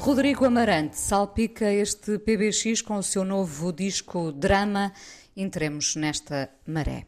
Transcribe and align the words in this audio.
Rodrigo 0.00 0.46
Amarante 0.46 0.96
salpica 0.96 1.72
este 1.72 2.18
PBX 2.18 2.80
com 2.82 2.96
o 2.96 3.02
seu 3.02 3.24
novo 3.24 3.72
disco 3.72 4.32
Drama. 4.32 4.92
Entremos 5.36 5.96
nesta 5.96 6.50
maré. 6.66 7.07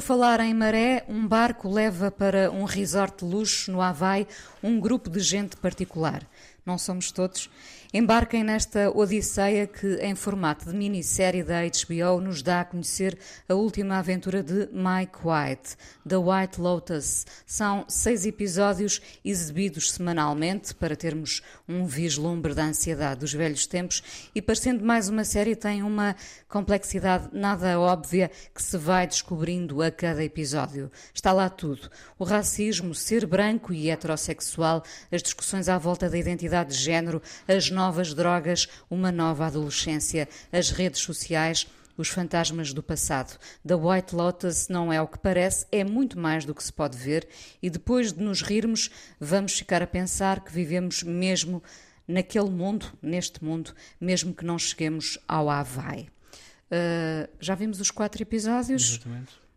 Falar 0.00 0.40
em 0.40 0.54
maré, 0.54 1.04
um 1.08 1.26
barco 1.26 1.68
leva 1.68 2.10
para 2.10 2.50
um 2.50 2.64
resort 2.64 3.24
de 3.24 3.30
luxo 3.30 3.70
no 3.70 3.80
Havaí 3.80 4.26
um 4.62 4.78
grupo 4.80 5.08
de 5.08 5.20
gente 5.20 5.56
particular. 5.56 6.22
Não 6.64 6.76
somos 6.76 7.10
todos 7.10 7.48
Embarquem 7.90 8.44
nesta 8.44 8.90
odisseia 8.94 9.66
que, 9.66 9.94
em 10.02 10.14
formato 10.14 10.68
de 10.68 10.76
minissérie 10.76 11.42
da 11.42 11.62
HBO, 11.62 12.20
nos 12.20 12.42
dá 12.42 12.60
a 12.60 12.64
conhecer 12.66 13.18
a 13.48 13.54
última 13.54 13.96
aventura 13.96 14.42
de 14.42 14.68
Mike 14.70 15.20
White, 15.24 15.74
The 16.06 16.18
White 16.18 16.60
Lotus. 16.60 17.24
São 17.46 17.86
seis 17.88 18.26
episódios 18.26 19.00
exibidos 19.24 19.90
semanalmente 19.90 20.74
para 20.74 20.94
termos 20.94 21.40
um 21.66 21.86
vislumbre 21.86 22.52
da 22.52 22.64
ansiedade 22.64 23.20
dos 23.20 23.32
velhos 23.32 23.66
tempos 23.66 24.02
e, 24.34 24.42
parecendo 24.42 24.84
mais 24.84 25.08
uma 25.08 25.24
série, 25.24 25.56
tem 25.56 25.82
uma 25.82 26.14
complexidade 26.46 27.30
nada 27.32 27.80
óbvia 27.80 28.30
que 28.54 28.62
se 28.62 28.76
vai 28.76 29.06
descobrindo 29.06 29.80
a 29.80 29.90
cada 29.90 30.22
episódio. 30.22 30.92
Está 31.14 31.32
lá 31.32 31.48
tudo: 31.48 31.90
o 32.18 32.24
racismo, 32.24 32.94
ser 32.94 33.24
branco 33.24 33.72
e 33.72 33.88
heterossexual, 33.88 34.82
as 35.10 35.22
discussões 35.22 35.70
à 35.70 35.78
volta 35.78 36.10
da 36.10 36.18
identidade 36.18 36.76
de 36.76 36.82
género, 36.82 37.22
as 37.46 37.70
novas 37.78 38.12
drogas, 38.12 38.68
uma 38.90 39.12
nova 39.12 39.46
adolescência, 39.46 40.28
as 40.52 40.70
redes 40.70 41.00
sociais, 41.00 41.68
os 41.96 42.08
fantasmas 42.08 42.72
do 42.72 42.82
passado. 42.82 43.38
The 43.64 43.76
White 43.76 44.16
Lotus 44.16 44.68
não 44.68 44.92
é 44.92 45.00
o 45.00 45.06
que 45.06 45.16
parece, 45.16 45.64
é 45.70 45.84
muito 45.84 46.18
mais 46.18 46.44
do 46.44 46.52
que 46.52 46.64
se 46.64 46.72
pode 46.72 46.98
ver, 46.98 47.28
e 47.62 47.70
depois 47.70 48.12
de 48.12 48.20
nos 48.20 48.42
rirmos, 48.42 48.90
vamos 49.20 49.56
ficar 49.56 49.80
a 49.80 49.86
pensar 49.86 50.40
que 50.40 50.52
vivemos 50.52 51.04
mesmo 51.04 51.62
naquele 52.06 52.50
mundo, 52.50 52.92
neste 53.00 53.44
mundo, 53.44 53.72
mesmo 54.00 54.34
que 54.34 54.44
não 54.44 54.58
cheguemos 54.58 55.16
ao 55.28 55.48
Havaí. 55.48 56.08
Uh, 56.70 57.30
já 57.38 57.54
vimos 57.54 57.80
os 57.80 57.92
quatro 57.92 58.20
episódios. 58.20 58.94
Exatamente. 58.94 59.47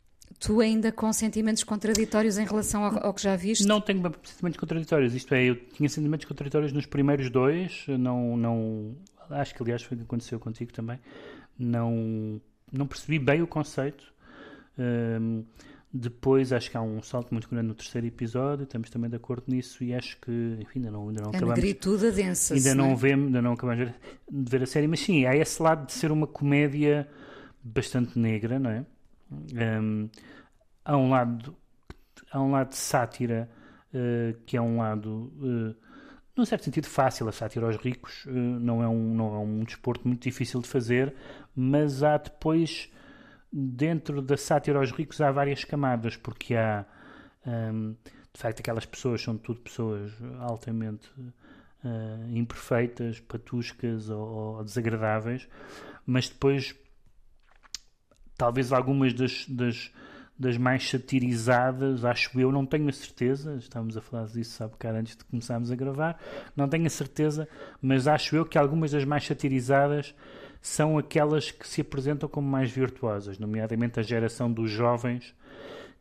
Tu 0.43 0.59
ainda 0.59 0.91
com 0.91 1.13
sentimentos 1.13 1.63
contraditórios 1.63 2.38
em 2.39 2.45
relação 2.45 2.83
ao, 2.83 3.05
ao, 3.07 3.13
que 3.13 3.21
já 3.21 3.35
viste? 3.35 3.63
Não 3.67 3.79
tenho 3.79 4.01
sentimentos 4.23 4.59
contraditórios, 4.59 5.13
isto 5.13 5.33
é, 5.35 5.43
eu 5.43 5.55
tinha 5.55 5.88
sentimentos 5.88 6.25
contraditórios 6.25 6.73
nos 6.73 6.88
primeiros 6.88 7.29
dois, 7.29 7.85
não, 7.88 8.35
não 8.35 8.95
acho 9.29 9.53
que 9.53 9.61
aliás 9.61 9.83
foi 9.83 9.95
o 9.95 9.99
que 9.99 10.05
aconteceu 10.05 10.39
contigo 10.39 10.73
também, 10.73 10.99
não, 11.59 12.41
não 12.71 12.88
percebi 12.88 13.19
bem 13.19 13.41
o 13.43 13.47
conceito. 13.47 14.11
Um, 14.79 15.43
depois 15.93 16.53
acho 16.53 16.71
que 16.71 16.77
há 16.77 16.81
um 16.81 17.03
salto 17.03 17.31
muito 17.33 17.49
grande 17.49 17.67
no 17.67 17.75
terceiro 17.75 18.07
episódio, 18.07 18.63
estamos 18.63 18.89
também 18.89 19.09
de 19.09 19.17
acordo 19.17 19.43
nisso 19.47 19.83
e 19.83 19.93
acho 19.93 20.17
que, 20.21 20.31
enfim, 20.59 20.79
ainda 20.79 20.89
não, 20.91 21.09
ainda 21.09 21.21
não 21.21 21.27
a 21.27 21.31
acabamos. 21.31 21.55
negritude 21.55 22.11
densa 22.11 22.53
Ainda 22.53 22.73
não, 22.73 22.85
não 22.88 22.91
é? 22.93 22.95
vemos, 22.95 23.25
ainda 23.27 23.41
não 23.41 23.53
acabamos 23.53 23.85
de 23.85 23.91
ver- 23.91 23.99
de 24.31 24.49
ver 24.51 24.63
a 24.63 24.65
série, 24.65 24.88
mas 24.88 25.01
sim, 25.01 25.25
há 25.25 25.35
esse 25.35 25.61
lado 25.61 25.85
de 25.85 25.91
ser 25.93 26.11
uma 26.11 26.25
comédia 26.25 27.07
bastante 27.61 28.17
negra, 28.17 28.57
não 28.57 28.69
é? 28.71 28.85
Hum, 29.31 30.09
há 30.83 30.97
um 30.97 31.09
lado 31.09 31.55
há 32.31 32.41
um 32.41 32.51
lado 32.51 32.69
de 32.69 32.75
sátira 32.75 33.49
eh, 33.93 34.35
que 34.45 34.57
é 34.57 34.61
um 34.61 34.77
lado 34.77 35.31
eh, 35.41 35.75
num 36.35 36.45
certo 36.45 36.65
sentido 36.65 36.87
fácil. 36.87 37.27
A 37.27 37.31
sátira 37.31 37.65
aos 37.65 37.77
ricos 37.77 38.25
eh, 38.27 38.31
não 38.31 38.83
é 38.83 38.87
um 38.87 39.15
não 39.15 39.35
é 39.35 39.39
um 39.39 39.63
desporto 39.63 40.07
muito 40.07 40.23
difícil 40.23 40.61
de 40.61 40.67
fazer 40.67 41.13
mas 41.55 42.03
há 42.03 42.17
depois 42.17 42.89
dentro 43.51 44.21
da 44.21 44.37
sátira 44.37 44.79
aos 44.79 44.91
ricos 44.91 45.19
há 45.21 45.31
várias 45.31 45.63
camadas 45.63 46.15
porque 46.17 46.55
há 46.55 46.85
hum, 47.45 47.95
de 48.33 48.39
facto 48.39 48.59
aquelas 48.61 48.85
pessoas 48.85 49.21
são 49.21 49.37
tudo 49.37 49.59
pessoas 49.61 50.11
altamente 50.39 51.09
eh, 51.83 52.37
imperfeitas, 52.37 53.19
patuscas 53.19 54.07
ou, 54.07 54.19
ou 54.19 54.63
desagradáveis, 54.63 55.47
mas 56.05 56.29
depois 56.29 56.75
talvez 58.41 58.73
algumas 58.73 59.13
das, 59.13 59.45
das, 59.47 59.91
das 60.38 60.57
mais 60.57 60.89
satirizadas, 60.89 62.03
acho 62.03 62.39
eu, 62.39 62.51
não 62.51 62.65
tenho 62.65 62.89
a 62.89 62.91
certeza, 62.91 63.55
estávamos 63.57 63.95
a 63.95 64.01
falar 64.01 64.25
disso 64.25 64.63
há 64.63 64.67
bocado 64.67 64.97
antes 64.97 65.15
de 65.15 65.23
começarmos 65.25 65.71
a 65.71 65.75
gravar, 65.75 66.19
não 66.55 66.67
tenho 66.67 66.88
a 66.88 66.89
certeza, 66.89 67.47
mas 67.79 68.07
acho 68.07 68.35
eu 68.35 68.43
que 68.43 68.57
algumas 68.57 68.89
das 68.89 69.05
mais 69.05 69.27
satirizadas 69.27 70.15
são 70.59 70.97
aquelas 70.97 71.51
que 71.51 71.67
se 71.67 71.81
apresentam 71.81 72.27
como 72.27 72.47
mais 72.47 72.71
virtuosas, 72.71 73.38
nomeadamente 73.38 73.99
a 73.99 74.03
geração 74.03 74.51
dos 74.51 74.71
jovens 74.71 75.35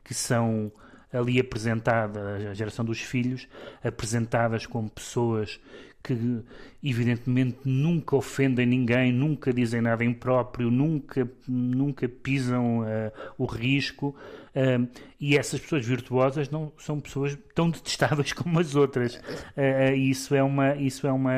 que 0.02 0.14
são 0.14 0.72
ali 1.12 1.38
apresentadas, 1.38 2.46
a 2.46 2.54
geração 2.54 2.86
dos 2.86 3.02
filhos, 3.02 3.46
apresentadas 3.84 4.64
como 4.64 4.88
pessoas 4.88 5.60
que 6.02 6.42
evidentemente 6.82 7.58
nunca 7.64 8.16
ofendem 8.16 8.66
ninguém, 8.66 9.12
nunca 9.12 9.52
dizem 9.52 9.80
nada 9.80 10.04
impróprio, 10.04 10.70
nunca, 10.70 11.30
nunca 11.46 12.08
pisam 12.08 12.80
uh, 12.80 13.12
o 13.36 13.44
risco. 13.44 14.16
Uh, 14.50 14.88
e 15.20 15.36
essas 15.36 15.60
pessoas 15.60 15.86
virtuosas 15.86 16.50
não 16.50 16.72
são 16.78 16.98
pessoas 16.98 17.38
tão 17.54 17.68
detestáveis 17.70 18.32
como 18.32 18.58
as 18.58 18.74
outras. 18.74 19.16
Uh, 19.16 19.94
isso 19.94 20.34
é 20.34 20.42
uma. 20.42 20.74
Isso 20.74 21.06
é 21.06 21.12
uma 21.12 21.32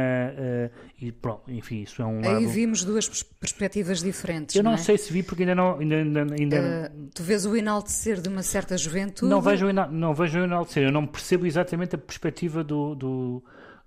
e 1.03 1.11
pronto, 1.11 1.51
enfim, 1.51 1.83
isso 1.83 2.01
é 2.01 2.07
um. 2.07 2.19
Aí 2.21 2.45
lado... 2.45 2.49
vimos 2.49 2.85
duas 2.85 3.09
pers- 3.09 3.25
perspectivas 3.25 4.01
diferentes. 4.01 4.55
Eu 4.55 4.63
não, 4.63 4.75
é? 4.75 4.77
sei 4.77 4.97
se 4.97 5.13
vi 5.13 5.25
porque 5.25 5.43
ainda 5.43 5.57
não. 5.57 5.81
Ainda, 5.81 5.97
ainda, 5.97 6.35
ainda... 6.39 6.93
tu 7.13 7.25
vês 7.25 7.45
o 7.45 7.57
enaltecer 7.57 8.21
de 8.21 8.29
uma 8.29 8.43
certa 8.43 8.79
juventude. 8.79 9.29
Não 9.29 9.41
vejo, 9.41 9.67
não 9.73 10.15
vejo 10.15 10.39
o 10.39 10.45
enaltecer. 10.45 10.85
Eu 10.85 10.93
não 10.93 11.05
percebo 11.05 11.45
exatamente 11.45 11.97
a 11.97 11.99
perspectiva 11.99 12.63
do, 12.63 12.95
do, 12.95 13.43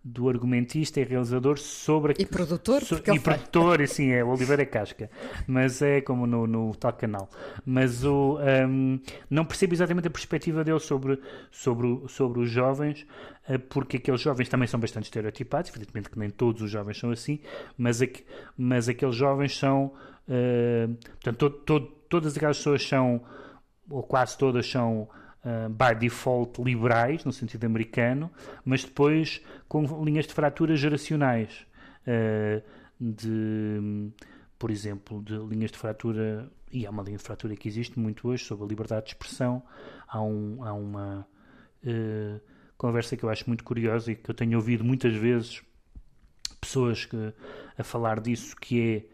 do 0.07 0.29
argumentista 0.29 0.99
e 1.01 1.03
realizador 1.03 1.57
sobre 1.57 2.13
E 2.19 2.25
produtor, 2.27 2.83
so- 2.83 2.95
e 3.11 3.19
produtor, 3.19 3.81
assim, 3.81 4.11
é 4.11 4.23
o 4.23 4.27
Oliveira 4.29 4.63
Casca, 4.63 5.09
mas 5.47 5.81
é 5.81 5.99
como 5.99 6.27
no, 6.27 6.45
no 6.45 6.75
tal 6.75 6.93
canal. 6.93 7.27
Mas 7.65 8.05
o, 8.05 8.37
hum, 8.69 8.99
não 9.31 9.43
percebo 9.43 9.73
exatamente 9.73 10.07
a 10.07 10.11
perspectiva 10.11 10.63
dele 10.63 10.79
sobre, 10.79 11.19
sobre, 11.49 12.03
sobre 12.07 12.39
os 12.39 12.51
jovens, 12.51 13.03
eh, 13.49 13.57
porque 13.57 13.97
aqueles 13.97 14.21
jovens 14.21 14.47
também 14.47 14.67
são 14.67 14.79
bastante 14.79 15.05
estereotipados, 15.05 15.71
evidentemente 15.71 16.11
que 16.11 16.19
nem 16.19 16.29
todos 16.29 16.61
os 16.61 16.69
jovens 16.69 16.99
são 16.99 17.09
assim, 17.09 17.39
mas, 17.75 17.99
aqu- 17.99 18.21
mas 18.55 18.87
aqueles 18.87 19.15
jovens 19.15 19.57
são, 19.57 19.91
eh, 20.29 20.87
portanto, 21.23 21.49
to- 21.49 21.79
to- 21.79 21.91
todas 22.09 22.37
aquelas 22.37 22.57
pessoas 22.57 22.87
são, 22.87 23.23
ou 23.89 24.03
quase 24.03 24.37
todas 24.37 24.69
são 24.69 25.09
uh, 25.45 25.69
by 25.69 25.97
default 25.97 26.61
liberais, 26.61 27.23
no 27.23 27.31
sentido 27.31 27.65
americano, 27.65 28.29
mas 28.65 28.83
depois 28.83 29.41
com 29.67 30.03
linhas 30.03 30.27
de 30.27 30.33
fratura 30.33 30.75
geracionais. 30.75 31.65
uh, 32.07 32.61
de, 32.99 34.11
por 34.57 34.71
exemplo, 34.71 35.21
de 35.21 35.37
linhas 35.37 35.71
de 35.71 35.77
fratura, 35.77 36.49
e 36.71 36.85
há 36.85 36.89
uma 36.89 37.03
linha 37.03 37.17
de 37.17 37.23
fratura 37.23 37.55
que 37.55 37.67
existe 37.67 37.99
muito 37.99 38.27
hoje 38.27 38.43
sobre 38.43 38.65
a 38.65 38.67
liberdade 38.67 39.07
de 39.07 39.11
expressão. 39.11 39.61
Há, 40.07 40.21
um, 40.21 40.63
há 40.63 40.73
uma 40.73 41.27
uh, 41.83 42.41
conversa 42.77 43.15
que 43.15 43.23
eu 43.23 43.29
acho 43.29 43.45
muito 43.47 43.63
curiosa 43.63 44.11
e 44.11 44.15
que 44.15 44.29
eu 44.29 44.35
tenho 44.35 44.57
ouvido 44.57 44.83
muitas 44.83 45.13
vezes 45.13 45.61
pessoas 46.59 47.05
que, 47.05 47.33
a 47.77 47.83
falar 47.83 48.19
disso, 48.19 48.55
que 48.55 48.81
é 48.81 49.05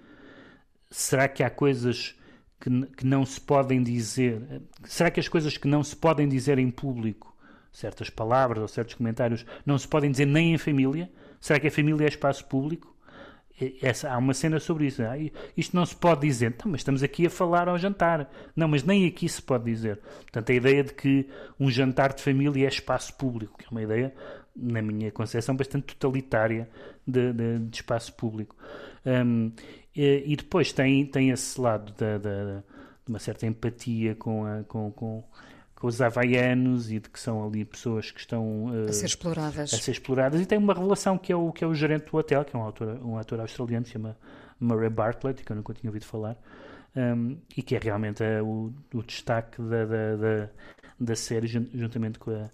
será 0.90 1.28
que 1.28 1.44
há 1.44 1.50
coisas 1.50 2.16
que, 2.62 2.86
que 2.98 3.06
não 3.06 3.26
se 3.26 3.42
podem 3.42 3.82
dizer? 3.84 4.62
Será 4.84 5.10
que 5.12 5.20
as 5.20 5.28
coisas 5.28 5.58
que 5.58 5.68
não 5.68 5.84
se 5.84 5.96
podem 5.96 6.30
dizer 6.30 6.60
em 6.60 6.70
público, 6.70 7.36
certas 7.74 8.10
palavras 8.10 8.62
ou 8.62 8.68
certos 8.68 8.94
comentários, 8.96 9.46
não 9.66 9.78
se 9.78 9.88
podem 9.88 10.12
dizer 10.12 10.26
nem 10.26 10.54
em 10.54 10.58
família? 10.58 11.10
Será 11.40 11.60
que 11.60 11.68
a 11.68 11.72
família 11.72 12.06
é 12.06 12.08
espaço 12.08 12.46
público? 12.46 12.96
Essa, 13.82 14.10
há 14.12 14.18
uma 14.18 14.34
cena 14.34 14.60
sobre 14.60 14.88
isso. 14.88 15.04
Ah, 15.04 15.14
isto 15.56 15.76
não 15.76 15.86
se 15.86 15.96
pode 15.96 16.22
dizer. 16.22 16.48
Então, 16.48 16.72
mas 16.72 16.82
estamos 16.82 17.04
aqui 17.04 17.28
a 17.28 17.30
falar 17.30 17.68
ao 17.70 17.78
jantar. 17.78 18.28
Não, 18.56 18.68
mas 18.68 18.84
nem 18.84 19.06
aqui 19.06 19.30
se 19.30 19.40
pode 19.42 19.66
dizer. 19.66 19.98
Portanto, 20.22 20.50
a 20.52 20.56
ideia 20.56 20.84
de 20.84 20.94
que 20.94 21.28
um 21.60 21.70
jantar 21.70 22.14
de 22.14 22.24
família 22.24 22.66
é 22.66 22.68
espaço 22.70 23.14
público, 23.16 23.60
que 23.60 23.66
é 23.66 23.68
uma 23.70 23.84
ideia, 23.84 24.14
na 24.56 24.82
minha 24.82 25.12
concepção, 25.12 25.56
bastante 25.56 25.94
totalitária 25.96 26.68
de, 27.06 27.32
de- 27.34 27.60
de 27.60 27.76
espaço 27.76 28.14
público. 28.14 28.56
Hum, 29.06 29.52
e, 29.96 30.24
e 30.26 30.36
depois 30.36 30.72
tem, 30.72 31.06
tem 31.06 31.30
esse 31.32 31.60
lado 31.60 31.92
da, 31.94 32.18
da- 32.18 32.64
de 33.06 33.10
uma 33.12 33.20
certa 33.20 33.46
empatia 33.46 34.16
com, 34.16 34.46
a- 34.46 34.64
com, 34.68 34.92
com, 34.92 35.24
com 35.76 35.88
os 35.88 36.02
havaianos 36.02 36.92
e 36.92 37.00
de 37.00 37.10
que 37.10 37.20
são 37.20 37.44
ali 37.46 37.66
pessoas 37.66 38.12
que 38.12 38.20
estão 38.20 38.70
A 38.86 38.90
eh, 38.90 38.94
ser 38.94 39.06
exploradas. 39.08 39.74
a 39.74 39.78
ser 39.78 39.92
exploradas 39.92 40.40
e 40.42 40.46
tem 40.46 40.58
uma 40.58 40.74
revelação 40.74 41.18
que 41.18 41.32
é 41.32 41.36
o, 41.36 41.52
que 41.52 41.64
é 41.64 41.68
o 41.68 41.74
gerente 41.74 42.10
do 42.12 42.18
hotel, 42.18 42.46
que 42.46 42.56
é 42.56 42.60
um 42.60 42.68
ator, 42.68 43.00
um 43.04 43.18
ator 43.18 43.40
australiano, 43.40 43.86
se 43.86 43.94
chama 43.94 44.16
Murray 44.60 44.90
Bartlett, 44.90 45.44
que 45.44 45.52
eu 45.52 45.56
nunca 45.56 45.74
tinha 45.74 45.90
ouvido 45.90 46.06
falar, 46.06 46.38
um, 46.96 47.38
e 47.58 47.64
que 47.64 47.76
é 47.76 47.80
realmente 47.80 48.24
eh, 48.24 48.42
o, 48.42 48.72
o 48.94 49.02
destaque 49.04 49.60
da, 49.62 49.86
da, 49.86 50.16
da, 50.16 50.50
da 51.00 51.16
série, 51.16 51.48
jun- 51.48 51.68
juntamente 51.74 52.20
com 52.20 52.30
a, 52.32 52.50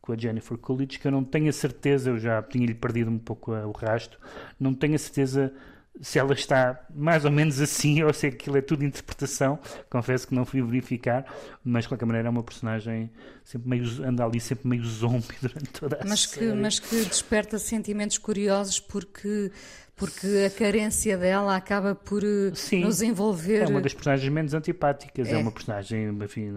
com 0.00 0.12
a 0.12 0.16
Jennifer 0.16 0.56
Coolidge, 0.56 0.98
que 0.98 1.06
eu 1.06 1.12
não 1.12 1.22
tenho 1.22 1.50
a 1.50 1.52
certeza, 1.52 2.08
eu 2.10 2.18
já 2.18 2.42
tinha-lhe 2.42 2.74
perdido 2.74 3.10
um 3.10 3.18
pouco 3.18 3.54
eh, 3.54 3.66
o 3.66 3.72
rasto, 3.72 4.18
não 4.58 4.72
tenho 4.72 4.94
a 4.94 4.98
certeza 4.98 5.52
se 6.00 6.18
ela 6.18 6.32
está 6.32 6.84
mais 6.94 7.24
ou 7.24 7.30
menos 7.30 7.60
assim 7.60 8.02
ou 8.02 8.12
se 8.12 8.26
aquilo 8.26 8.56
é 8.56 8.62
tudo 8.62 8.84
interpretação, 8.84 9.58
confesso 9.90 10.26
que 10.26 10.34
não 10.34 10.44
fui 10.44 10.62
verificar, 10.62 11.24
mas 11.62 11.84
de 11.84 11.88
qualquer 11.88 12.06
maneira 12.06 12.28
é 12.28 12.30
uma 12.30 12.42
personagem 12.42 13.10
sempre 13.44 13.68
meio, 13.68 13.84
anda 14.04 14.24
ali 14.24 14.40
sempre 14.40 14.66
meio 14.68 14.84
zombie 14.84 15.34
durante 15.40 15.68
toda 15.70 15.96
a 16.00 16.04
Mas 16.06 16.24
que, 16.26 16.40
série. 16.40 16.54
mas 16.54 16.78
que 16.78 17.04
desperta 17.04 17.58
sentimentos 17.58 18.16
curiosos 18.18 18.80
porque, 18.80 19.52
porque 19.94 20.44
a 20.46 20.50
carência 20.50 21.16
dela 21.18 21.54
acaba 21.54 21.94
por 21.94 22.24
eh, 22.24 22.52
Sim, 22.54 22.80
nos 22.84 23.02
envolver. 23.02 23.62
É 23.62 23.66
uma 23.68 23.80
das 23.82 23.92
personagens 23.92 24.32
menos 24.32 24.54
antipáticas. 24.54 25.28
É, 25.28 25.32
É. 25.32 25.36
uma 25.36 25.52
personagem, 25.52 26.08
enfim, 26.22 26.50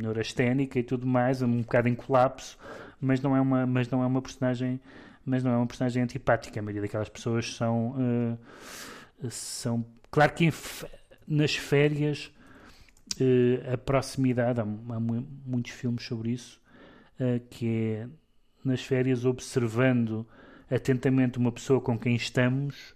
neurasténica 0.00 0.78
e 0.78 0.82
tudo 0.82 1.06
mais, 1.06 1.42
um 1.42 1.62
bocado 1.62 1.88
em 1.88 1.94
colapso, 1.94 2.58
mas 3.00 3.20
não 3.20 3.34
é 3.36 3.40
uma, 3.40 3.66
mas 3.66 3.88
não 3.90 4.02
é 4.02 4.06
uma 4.06 4.20
personagem, 4.22 4.80
mas 5.24 5.42
não 5.44 5.50
é 5.52 5.56
uma 5.56 5.66
personagem 5.66 6.02
antipática. 6.02 6.58
A 6.60 6.62
maioria 6.62 6.82
daquelas 6.82 7.08
pessoas 7.08 7.54
são, 7.54 7.94
eh, 9.22 9.28
são, 9.30 9.84
claro 10.10 10.32
que 10.32 10.50
nas 11.26 11.54
férias 11.56 12.32
eh, 13.20 13.72
a 13.72 13.78
proximidade, 13.78 14.60
há, 14.60 14.62
há 14.62 15.00
mu- 15.00 15.26
muitos 15.46 15.72
filmes 15.72 16.04
sobre 16.04 16.30
isso, 16.32 16.60
eh, 17.18 17.40
que 17.50 17.66
é 17.68 18.08
nas 18.64 18.82
férias 18.82 19.24
observando 19.24 20.26
atentamente 20.70 21.38
uma 21.38 21.50
pessoa 21.52 21.80
com 21.80 21.98
quem 21.98 22.14
estamos 22.16 22.94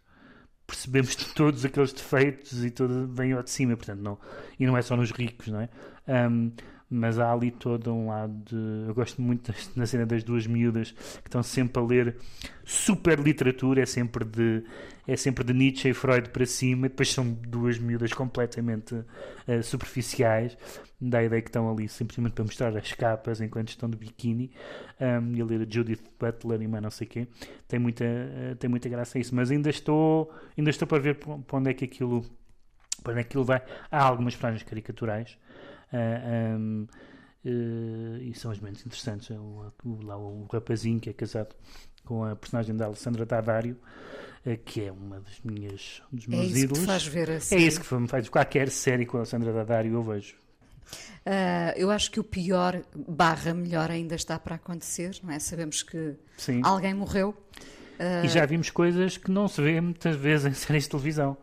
percebemos 0.66 1.14
todos 1.34 1.64
aqueles 1.64 1.92
defeitos 1.92 2.64
e 2.64 2.70
tudo 2.70 3.06
vem 3.12 3.32
ao 3.32 3.42
de 3.42 3.50
cima, 3.50 3.76
portanto, 3.76 4.00
não, 4.00 4.18
e 4.58 4.66
não 4.66 4.76
é 4.76 4.82
só 4.82 4.96
nos 4.96 5.10
ricos, 5.10 5.48
não 5.48 5.60
é? 5.60 5.68
Ahm, 6.08 6.50
mas 6.92 7.18
há 7.18 7.32
ali 7.32 7.50
todo 7.50 7.92
um 7.92 8.08
lado 8.08 8.34
de. 8.44 8.88
Eu 8.88 8.94
gosto 8.94 9.20
muito 9.22 9.52
na 9.74 9.86
cena 9.86 10.04
das 10.04 10.22
duas 10.22 10.46
miúdas 10.46 10.90
que 10.90 11.28
estão 11.28 11.42
sempre 11.42 11.82
a 11.82 11.86
ler 11.86 12.16
super 12.64 13.18
literatura, 13.18 13.82
é 13.82 13.86
sempre 13.86 14.24
de, 14.24 14.62
é 15.06 15.16
sempre 15.16 15.42
de 15.42 15.52
Nietzsche 15.52 15.88
e 15.88 15.94
Freud 15.94 16.28
para 16.28 16.44
cima, 16.44 16.86
e 16.86 16.88
depois 16.90 17.10
são 17.10 17.32
duas 17.32 17.78
miúdas 17.78 18.12
completamente 18.12 19.02
eh, 19.46 19.62
superficiais, 19.62 20.56
dá 21.00 21.18
a 21.18 21.24
ideia 21.24 21.42
que 21.42 21.48
estão 21.48 21.70
ali 21.70 21.88
simplesmente 21.88 22.32
para 22.34 22.44
mostrar 22.44 22.76
as 22.76 22.92
capas 22.92 23.40
enquanto 23.40 23.70
estão 23.70 23.88
de 23.88 23.96
biquíni, 23.96 24.50
ahm, 25.00 25.34
e 25.34 25.40
a 25.40 25.44
ler 25.44 25.62
a 25.62 25.66
Judith 25.68 26.02
Butler 26.20 26.62
e 26.62 26.68
mais 26.68 26.82
não 26.82 26.90
sei 26.90 27.06
quê. 27.06 27.26
Tem 27.66 27.80
muita, 27.80 28.04
eh, 28.04 28.54
tem 28.58 28.68
muita 28.68 28.88
graça 28.88 29.18
isso, 29.18 29.34
mas 29.34 29.50
ainda 29.50 29.70
estou, 29.70 30.30
ainda 30.56 30.70
estou 30.70 30.86
para 30.86 30.98
ver 30.98 31.16
para 31.16 31.58
onde 31.58 31.70
é 31.70 31.74
que 31.74 31.84
aquilo, 31.84 32.24
é 33.10 33.14
que 33.14 33.20
aquilo 33.20 33.44
vai. 33.44 33.62
Há 33.90 34.02
algumas 34.04 34.34
personagens 34.34 34.62
caricaturais. 34.68 35.36
ah, 35.92 36.54
ahm, 36.56 36.86
eh, 37.44 38.22
e 38.22 38.34
são 38.34 38.50
as 38.50 38.58
menos 38.60 38.80
interessantes. 38.86 39.30
É 39.30 39.38
O, 39.38 39.72
o- 39.84 40.02
lá 40.04 40.16
o 40.16 40.46
rapazinho 40.52 41.00
que 41.00 41.10
é 41.10 41.12
casado 41.12 41.54
com 42.04 42.24
a 42.24 42.34
personagem 42.36 42.76
da 42.76 42.86
Alessandra 42.86 43.24
Daddario, 43.26 43.76
eh, 44.44 44.56
que 44.56 44.82
é 44.84 44.92
uma 44.92 45.20
das 45.20 45.40
minhas, 45.44 46.02
um 46.12 46.16
dos 46.16 46.26
É 46.26 46.30
meus 46.30 46.46
isso 46.46 46.54
que 46.54 46.60
ídolos. 46.64 46.84
te 46.84 46.86
faz 46.86 47.06
ver 47.06 47.30
É 47.30 47.34
assim. 47.36 47.56
isso 47.56 47.80
que 47.80 47.94
me 47.94 48.08
faz. 48.08 48.28
Qualquer 48.28 48.70
série 48.70 49.06
com 49.06 49.16
a 49.18 49.20
Alessandra 49.20 49.52
Daddario 49.52 49.92
eu 49.94 50.02
vejo. 50.02 50.36
Uh, 51.24 51.72
eu 51.76 51.90
acho 51.90 52.10
que 52.10 52.18
o 52.20 52.24
pior 52.24 52.82
barra 53.08 53.54
melhor 53.54 53.90
ainda 53.90 54.14
está 54.14 54.38
para 54.38 54.56
acontecer, 54.56 55.18
não 55.22 55.32
é? 55.32 55.38
Sabemos 55.38 55.82
que 55.82 56.16
Sim. 56.36 56.60
alguém 56.64 56.92
morreu. 56.94 57.34
Uh... 58.02 58.24
E 58.24 58.28
já 58.28 58.44
vimos 58.44 58.68
coisas 58.68 59.16
que 59.16 59.30
não 59.30 59.46
se 59.46 59.62
vê 59.62 59.80
muitas 59.80 60.16
vezes 60.16 60.46
em 60.46 60.54
séries 60.54 60.84
de 60.84 60.90
televisão. 60.90 61.36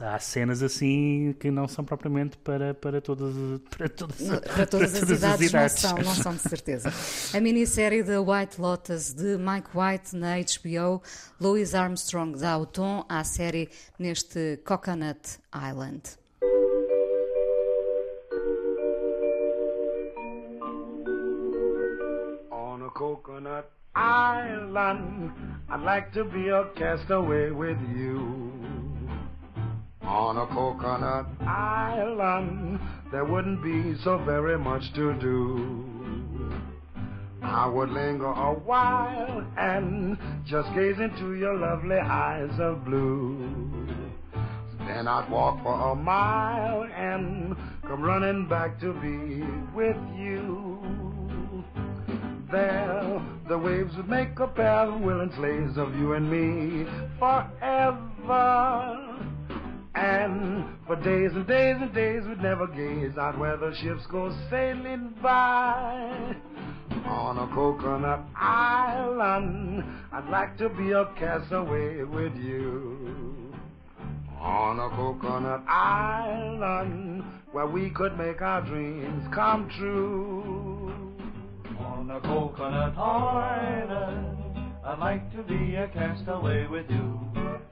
Há 0.00 0.18
cenas 0.18 0.64
assim 0.64 1.32
que 1.38 1.48
não 1.48 1.68
são 1.68 1.84
propriamente 1.84 2.36
para, 2.38 2.74
para, 2.74 3.00
todas, 3.00 3.34
para, 3.70 3.88
todas, 3.88 4.16
para 4.50 4.66
todas, 4.66 4.90
para 4.90 4.98
as, 4.98 5.00
todas 5.00 5.10
idades, 5.10 5.22
as 5.22 5.40
idades. 5.48 5.82
Não 5.82 5.90
são, 5.90 5.98
não 5.98 6.14
são 6.14 6.34
de 6.34 6.40
certeza. 6.40 6.92
A 7.32 7.40
minissérie 7.40 8.02
The 8.02 8.18
White 8.18 8.60
Lotus 8.60 9.12
de 9.12 9.36
Mike 9.36 9.68
White 9.74 10.16
na 10.16 10.36
HBO, 10.38 11.02
Louis 11.38 11.74
Armstrong 11.74 12.36
dá 12.36 12.58
o 12.58 12.66
tom 12.66 13.04
à 13.08 13.22
série 13.22 13.68
neste 13.98 14.58
Coconut 14.64 15.38
Island. 15.54 16.02
coconut 22.96 23.66
island. 23.96 25.32
I'd 25.70 25.80
like 25.80 26.12
to 26.12 26.24
be 26.24 26.48
a 26.48 26.66
castaway 26.76 27.50
with 27.50 27.78
you. 27.96 28.52
On 30.02 30.36
a 30.36 30.46
coconut 30.46 31.26
island, 31.40 32.78
there 33.10 33.24
wouldn't 33.24 33.62
be 33.62 33.96
so 34.04 34.18
very 34.18 34.58
much 34.58 34.92
to 34.94 35.14
do. 35.14 35.84
I 37.42 37.66
would 37.66 37.90
linger 37.90 38.26
a 38.26 38.54
while 38.54 39.44
and 39.56 40.18
just 40.44 40.72
gaze 40.74 40.98
into 41.00 41.34
your 41.34 41.56
lovely 41.56 41.96
eyes 41.96 42.50
of 42.60 42.84
blue. 42.84 43.48
Then 44.86 45.08
I'd 45.08 45.30
walk 45.30 45.62
for 45.62 45.92
a 45.92 45.94
mile 45.94 46.84
and 46.94 47.56
come 47.82 48.02
running 48.02 48.46
back 48.48 48.78
to 48.80 48.92
be 48.92 49.42
with 49.74 49.96
you 50.16 51.05
there. 52.50 53.22
The 53.48 53.58
waves 53.58 53.96
would 53.96 54.08
make 54.08 54.38
a 54.38 54.46
pair 54.48 54.90
of 54.90 55.00
willing 55.00 55.32
slaves 55.36 55.78
of 55.78 55.94
you 55.94 56.14
and 56.14 56.30
me 56.30 56.84
forever. 57.18 59.06
And 59.94 60.64
for 60.86 60.96
days 60.96 61.30
and 61.34 61.46
days 61.46 61.76
and 61.80 61.94
days 61.94 62.22
we'd 62.28 62.42
never 62.42 62.66
gaze 62.66 63.16
out 63.18 63.38
where 63.38 63.56
the 63.56 63.74
ships 63.82 64.06
go 64.10 64.36
sailing 64.50 65.14
by. 65.22 66.36
On 67.06 67.38
a 67.38 67.54
coconut 67.54 68.20
island, 68.36 69.84
I'd 70.12 70.28
like 70.28 70.58
to 70.58 70.68
be 70.68 70.92
a 70.92 71.06
castaway 71.18 72.02
with 72.02 72.34
you. 72.36 73.52
On 74.38 74.78
a 74.78 74.90
coconut 74.90 75.64
island, 75.66 77.24
where 77.52 77.66
we 77.66 77.90
could 77.90 78.18
make 78.18 78.42
our 78.42 78.60
dreams 78.62 79.26
come 79.32 79.70
true 79.78 80.75
a 82.16 82.20
coconut 82.20 82.96
island. 82.96 84.36
I'd 84.84 84.98
like 84.98 85.30
to 85.36 85.42
be 85.42 85.74
a 85.74 85.88
castaway 85.88 86.66
with 86.66 86.90
you. 86.90 87.20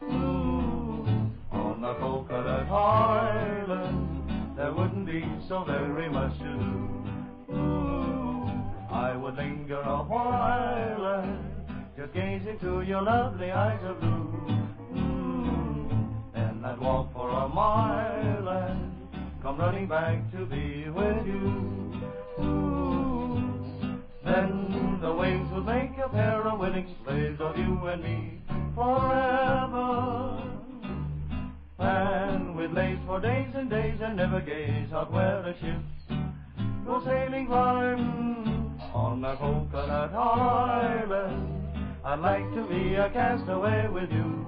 Ooh, 0.03 1.31
on 1.51 1.81
the 1.81 1.95
coconut 1.95 2.69
island, 2.69 4.57
there 4.57 4.73
wouldn't 4.73 5.07
be 5.07 5.25
so 5.49 5.65
very 5.65 6.11
much 6.11 6.37
to 6.39 6.45
do. 6.45 7.55
Ooh, 7.55 8.45
I 8.91 9.17
would 9.17 9.37
linger 9.37 9.81
a 9.81 10.03
while 10.03 10.95
just 11.97 12.13
gaze 12.13 12.43
into 12.47 12.83
your 12.83 13.03
lovely 13.03 13.51
eyes 13.51 13.81
of 13.85 14.01
blue. 14.01 14.21
I'd 16.65 16.81
walk 16.81 17.13
for 17.13 17.29
a 17.29 17.47
mile 17.47 18.49
and 18.49 18.93
come 19.43 19.59
running 19.59 19.87
back 19.87 20.31
to 20.33 20.47
be 20.47 20.89
with 20.89 21.27
you. 21.27 21.84
Then 24.25 24.99
the 25.03 25.13
waves 25.13 25.51
would 25.53 25.67
make 25.67 25.99
a 25.99 26.09
pair 26.09 26.43
of 26.49 26.59
willing 26.59 26.95
slaves 27.05 27.41
of 27.41 27.59
you 27.59 27.87
and 27.87 28.03
me 28.03 28.41
forever. 28.75 30.43
And 31.79 32.57
we'd 32.57 32.73
lace 32.73 32.99
for 33.07 33.21
days 33.21 33.53
and 33.55 33.69
days 33.69 33.99
and 34.01 34.17
never 34.17 34.41
gaze 34.41 34.93
out 34.93 35.13
where 35.13 35.43
the 35.43 35.53
ships 35.61 36.21
go 36.87 37.03
sailing 37.05 37.47
by 37.47 37.95
on 38.95 39.25
a 39.25 39.37
coconut 39.37 40.13
island. 40.15 41.51
I'd 42.05 42.21
like 42.21 42.55
to 42.55 42.67
be 42.69 42.95
a 42.95 43.11
castaway 43.11 43.89
with 43.89 44.11
you, 44.11 44.47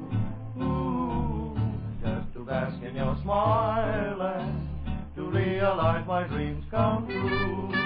just 2.02 2.33
to 2.35 2.45
bask 2.45 2.83
in 2.83 2.95
your 2.95 3.16
smile 3.23 4.23
and 4.23 4.68
to 5.16 5.23
realize 5.23 6.06
my 6.06 6.25
dreams 6.25 6.64
come 6.71 7.06
true. 7.06 7.86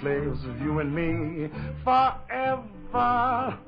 Slaves 0.00 0.44
of 0.44 0.60
you 0.60 0.78
and 0.80 0.94
me 0.94 1.48
forever. 1.84 3.58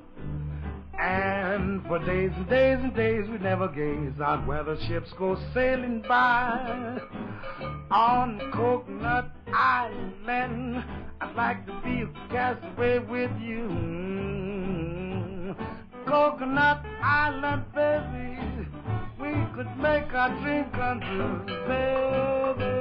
And 0.99 1.83
for 1.87 1.99
days 1.99 2.30
and 2.37 2.49
days 2.49 2.78
and 2.83 2.95
days 2.95 3.28
we 3.30 3.38
never 3.38 3.69
gaze 3.69 4.12
where 4.47 4.64
the 4.64 4.78
ships 4.87 5.11
go 5.19 5.37
sailing 5.54 6.02
by. 6.07 6.99
On 7.90 8.38
Coconut 8.52 9.30
Island, 9.52 10.85
I'd 11.21 11.35
like 11.35 11.66
to 11.66 11.73
be 11.83 12.02
a 12.02 12.28
castaway 12.30 12.99
with 12.99 13.30
you. 13.40 13.69
Coconut 16.07 16.85
Island, 17.02 17.64
baby, 17.75 18.38
we 19.21 19.33
could 19.54 19.76
make 19.78 20.12
our 20.12 20.30
dream 20.42 20.66
come 20.73 21.00
true, 21.00 21.45
baby. 21.66 22.80